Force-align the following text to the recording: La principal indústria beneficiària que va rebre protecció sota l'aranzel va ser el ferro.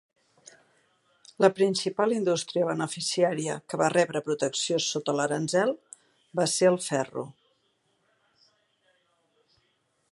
La 1.43 1.49
principal 1.59 2.15
indústria 2.15 2.69
beneficiària 2.69 3.59
que 3.73 3.79
va 3.83 3.91
rebre 3.95 4.23
protecció 4.31 4.81
sota 4.87 5.17
l'aranzel 5.19 5.75
va 6.41 6.49
ser 6.57 6.71
el 6.73 6.83
ferro. 6.87 7.27